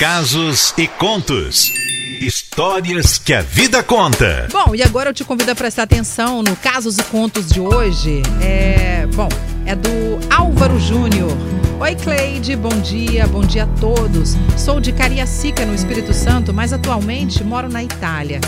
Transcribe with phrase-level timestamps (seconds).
[0.00, 1.70] casos e contos.
[2.22, 4.48] Histórias que a vida conta.
[4.50, 8.22] Bom, e agora eu te convido a prestar atenção no Casos e Contos de hoje.
[8.40, 9.28] É, bom,
[9.66, 11.30] é do Álvaro Júnior.
[11.78, 14.36] Oi, Cleide, bom dia, bom dia a todos.
[14.56, 18.40] Sou de Cariacica, no Espírito Santo, mas atualmente moro na Itália.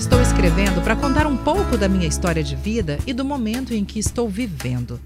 [0.00, 3.84] Estou escrevendo para contar um pouco da minha história de vida e do momento em
[3.84, 5.00] que estou vivendo.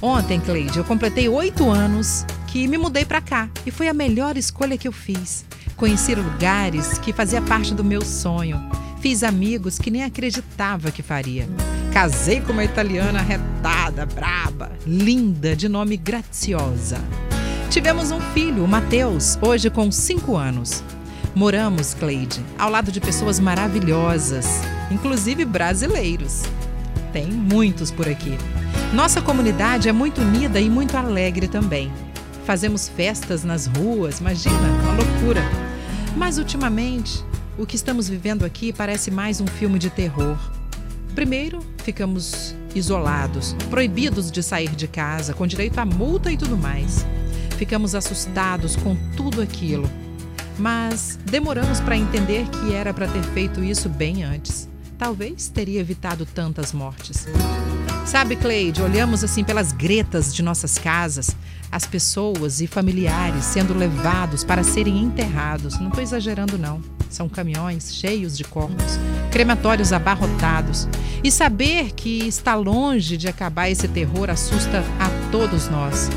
[0.00, 4.36] Ontem, Cleide, eu completei oito anos que me mudei para cá e foi a melhor
[4.36, 5.44] escolha que eu fiz.
[5.76, 8.60] Conheci lugares que fazia parte do meu sonho.
[9.00, 11.48] Fiz amigos que nem acreditava que faria.
[11.92, 16.98] Casei com uma italiana retada, braba, linda, de nome Graziosa.
[17.70, 20.82] Tivemos um filho, o Matheus, hoje com cinco anos.
[21.34, 24.46] Moramos, Cleide, ao lado de pessoas maravilhosas,
[24.90, 26.42] inclusive brasileiros.
[27.12, 28.36] Tem muitos por aqui.
[28.92, 31.92] Nossa comunidade é muito unida e muito alegre também.
[32.48, 35.42] Fazemos festas nas ruas, imagina, uma loucura.
[36.16, 37.22] Mas ultimamente,
[37.58, 40.38] o que estamos vivendo aqui parece mais um filme de terror.
[41.14, 47.04] Primeiro, ficamos isolados, proibidos de sair de casa, com direito a multa e tudo mais.
[47.58, 49.90] Ficamos assustados com tudo aquilo.
[50.58, 54.67] Mas demoramos para entender que era para ter feito isso bem antes.
[54.98, 57.26] Talvez teria evitado tantas mortes.
[58.04, 61.36] Sabe, Cleide, olhamos assim pelas gretas de nossas casas,
[61.70, 65.78] as pessoas e familiares sendo levados para serem enterrados.
[65.78, 66.80] Não estou exagerando, não.
[67.10, 68.98] São caminhões cheios de corpos,
[69.30, 70.88] crematórios abarrotados.
[71.22, 76.08] E saber que está longe de acabar esse terror assusta a todos nós.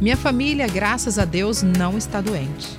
[0.00, 2.76] Minha família, graças a Deus, não está doente.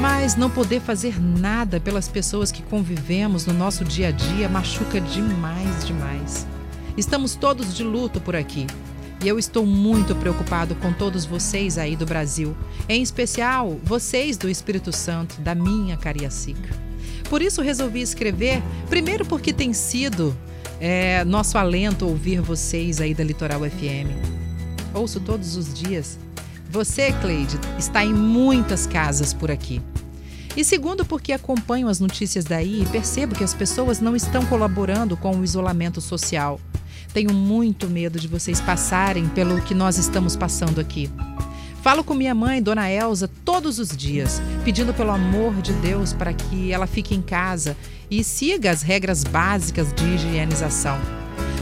[0.00, 5.86] Mas não poder fazer nada pelas pessoas convivemos no nosso dia a dia machuca demais,
[5.86, 6.44] demais.
[6.96, 8.66] Estamos todos de luto por aqui.
[9.22, 12.56] E eu estou muito preocupado com todos vocês aí do Brasil,
[12.88, 16.68] em especial vocês do Espírito Santo, da minha Cariacica.
[17.30, 20.36] Por isso resolvi escrever, primeiro porque tem sido
[20.80, 24.10] é, nosso alento ouvir vocês aí da Litoral FM.
[24.92, 26.18] Ouço todos os dias.
[26.70, 29.80] Você, Cleide, está em muitas casas por aqui.
[30.56, 35.16] E segundo, porque acompanho as notícias daí e percebo que as pessoas não estão colaborando
[35.16, 36.60] com o isolamento social.
[37.12, 41.10] Tenho muito medo de vocês passarem pelo que nós estamos passando aqui.
[41.82, 46.32] Falo com minha mãe, Dona Elza, todos os dias, pedindo pelo amor de Deus para
[46.32, 47.76] que ela fique em casa
[48.10, 50.98] e siga as regras básicas de higienização.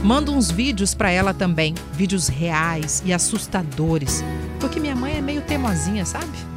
[0.05, 4.23] Mando uns vídeos para ela também, vídeos reais e assustadores,
[4.61, 6.52] porque minha mãe é meio teimosinha, sabe?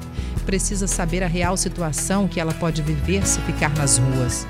[0.46, 4.48] Precisa saber a real situação que ela pode viver se ficar nas ruas.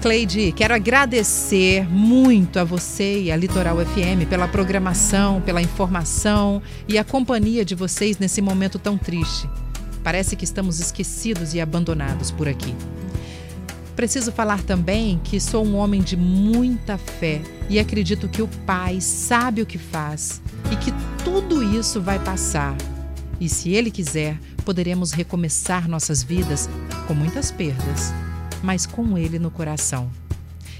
[0.00, 6.96] Cleide, quero agradecer muito a você e a Litoral FM pela programação, pela informação e
[6.96, 9.48] a companhia de vocês nesse momento tão triste.
[10.02, 12.74] Parece que estamos esquecidos e abandonados por aqui.
[13.94, 18.98] Preciso falar também que sou um homem de muita fé e acredito que o Pai
[19.02, 20.40] sabe o que faz
[20.72, 20.90] e que
[21.22, 22.74] tudo isso vai passar.
[23.38, 24.38] E se Ele quiser,
[24.70, 26.70] poderemos recomeçar nossas vidas
[27.08, 28.12] com muitas perdas,
[28.62, 30.08] mas com Ele no coração.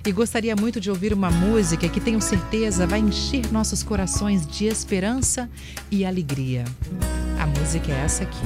[0.06, 4.66] E gostaria muito de ouvir uma música que tenho certeza vai encher nossos corações de
[4.66, 5.50] esperança
[5.90, 6.64] e alegria.
[7.36, 8.38] A música é essa aqui,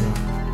[0.50, 0.53] ó.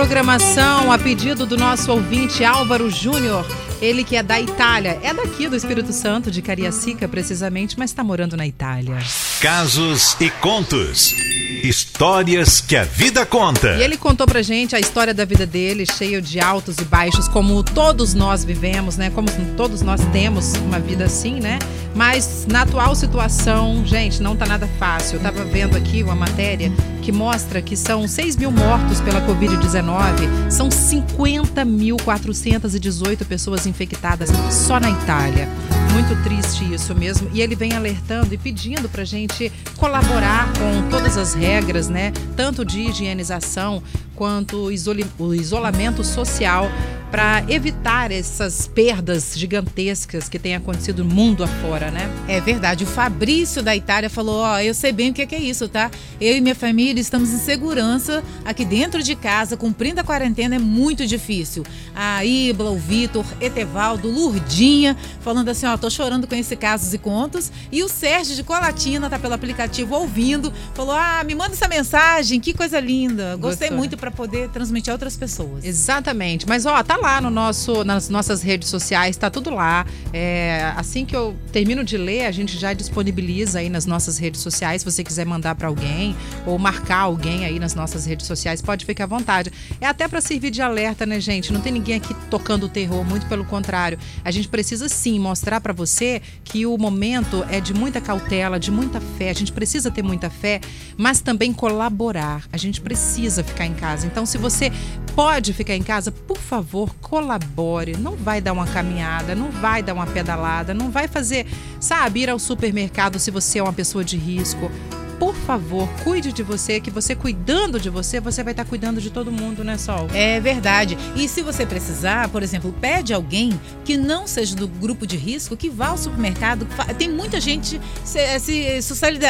[0.00, 3.44] Programação a pedido do nosso ouvinte Álvaro Júnior.
[3.82, 8.02] Ele que é da Itália, é daqui do Espírito Santo, de Cariacica precisamente, mas está
[8.02, 8.96] morando na Itália.
[9.42, 11.14] Casos e contos.
[11.62, 13.76] Histórias que a vida conta.
[13.76, 17.28] E ele contou pra gente a história da vida dele, cheio de altos e baixos,
[17.28, 19.10] como todos nós vivemos, né?
[19.10, 21.58] Como todos nós temos uma vida assim, né?
[21.94, 25.16] Mas na atual situação, gente, não tá nada fácil.
[25.16, 26.72] Eu tava vendo aqui uma matéria
[27.02, 34.90] que mostra que são 6 mil mortos pela Covid-19, são 50.418 pessoas infectadas só na
[34.90, 35.48] Itália.
[35.92, 37.28] Muito triste isso mesmo.
[37.32, 42.12] E ele vem alertando e pedindo para a gente colaborar com todas as regras, né?
[42.36, 43.82] Tanto de higienização
[44.14, 44.70] quanto
[45.18, 46.70] o isolamento social
[47.10, 52.08] para evitar essas perdas gigantescas que têm acontecido no mundo afora, né?
[52.28, 52.84] É verdade.
[52.84, 55.90] O Fabrício da Itália falou: Ó, oh, eu sei bem o que é isso, tá?
[56.20, 60.58] Eu e minha família estamos em segurança aqui dentro de casa, cumprindo a quarentena é
[60.58, 61.64] muito difícil.
[61.94, 66.98] A Ibla, o Vitor, Etevaldo, Lurdinha, falando assim: Ó, tô chorando com esse casos e
[66.98, 67.50] contos.
[67.72, 72.38] E o Sérgio de Colatina tá pelo aplicativo ouvindo, falou: Ah, me manda essa mensagem,
[72.38, 73.36] que coisa linda.
[73.36, 73.78] Gostei Gostou.
[73.78, 75.64] muito para poder transmitir a outras pessoas.
[75.64, 76.46] Exatamente.
[76.46, 79.86] Mas, ó, tá lá no nosso, nas nossas redes sociais, tá tudo lá.
[80.12, 84.40] É, assim que eu termino de ler, a gente já disponibiliza aí nas nossas redes
[84.40, 84.82] sociais.
[84.82, 86.16] Se você quiser mandar para alguém
[86.46, 89.52] ou marcar alguém aí nas nossas redes sociais, pode ficar à vontade.
[89.80, 91.52] É até para servir de alerta, né, gente?
[91.52, 93.98] Não tem ninguém aqui tocando o terror, muito pelo contrário.
[94.24, 98.70] A gente precisa sim mostrar para você que o momento é de muita cautela, de
[98.70, 99.30] muita fé.
[99.30, 100.60] A gente precisa ter muita fé,
[100.96, 102.44] mas também colaborar.
[102.52, 104.06] A gente precisa ficar em casa.
[104.06, 104.70] Então, se você
[105.14, 107.96] pode ficar em casa, por favor, colabore.
[107.96, 111.46] Não vai dar uma caminhada, não vai dar uma pedalada, não vai fazer,
[111.78, 114.70] sabe, ir ao supermercado se você é uma pessoa de risco
[115.20, 119.10] por favor, cuide de você, que você cuidando de você, você vai estar cuidando de
[119.10, 120.08] todo mundo, né, Sol?
[120.14, 120.96] É verdade.
[121.14, 123.52] E se você precisar, por exemplo, pede alguém
[123.84, 126.66] que não seja do grupo de risco, que vá ao supermercado.
[126.96, 128.80] Tem muita gente se, se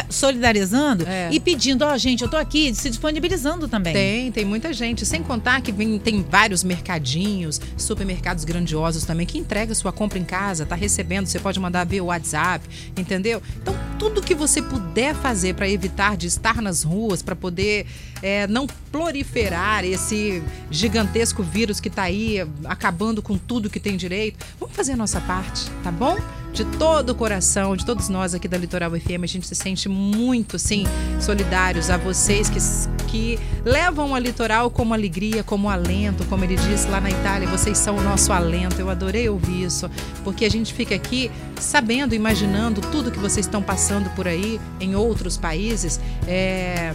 [0.09, 1.27] solidarizando é.
[1.29, 3.91] e pedindo, ó, oh, gente, eu tô aqui, se disponibilizando também.
[3.91, 5.05] Tem, tem muita gente.
[5.05, 10.23] Sem contar que vem, tem vários mercadinhos, supermercados grandiosos também, que entrega sua compra em
[10.23, 13.41] casa, tá recebendo, você pode mandar via WhatsApp, entendeu?
[13.61, 17.85] Então, tudo que você puder fazer para evitar de estar nas ruas, para poder
[18.23, 20.41] é, não proliferar esse
[20.71, 24.43] gigantesco vírus que está aí acabando com tudo que tem direito.
[24.59, 26.17] Vamos fazer a nossa parte, tá bom?
[26.53, 29.87] De todo o coração, de todos nós aqui da Litoral FM, a gente se sente
[29.87, 30.85] muito, sim,
[31.19, 32.59] solidários a vocês que,
[33.07, 37.77] que levam a Litoral como alegria, como alento, como ele disse lá na Itália, vocês
[37.77, 38.79] são o nosso alento.
[38.79, 39.89] Eu adorei ouvir isso,
[40.23, 44.95] porque a gente fica aqui sabendo, imaginando tudo que vocês estão passando por aí em
[44.95, 45.99] outros países.
[46.27, 46.93] É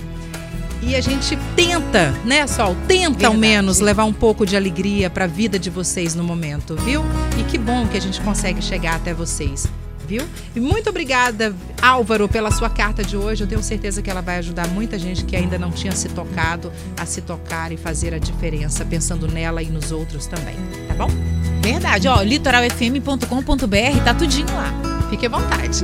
[0.82, 2.76] e a gente tenta, né, Sol?
[2.86, 3.26] Tenta Verdade.
[3.26, 7.02] ao menos levar um pouco de alegria para a vida de vocês no momento, viu?
[7.38, 9.66] E que bom que a gente consegue chegar até vocês.
[10.06, 10.22] Viu?
[10.54, 11.52] E muito obrigada,
[11.82, 13.42] Álvaro, pela sua carta de hoje.
[13.42, 16.72] Eu tenho certeza que ela vai ajudar muita gente que ainda não tinha se tocado
[16.96, 20.54] a se tocar e fazer a diferença, pensando nela e nos outros também.
[20.86, 21.08] Tá bom?
[21.60, 24.72] Verdade, ó, litoralfm.com.br tá tudinho lá.
[25.10, 25.74] Fique à vontade.